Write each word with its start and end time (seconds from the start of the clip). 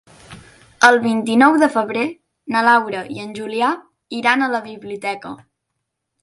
El 0.87 0.95
vint-i-nou 1.01 1.57
de 1.63 1.69
febrer 1.75 2.05
na 2.55 2.63
Laura 2.69 3.03
i 3.17 3.21
en 3.27 3.37
Julià 3.41 3.69
iran 4.21 4.47
a 4.47 4.49
la 4.57 4.63
biblioteca. 4.71 5.37